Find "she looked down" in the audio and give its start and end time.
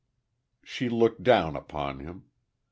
0.63-1.55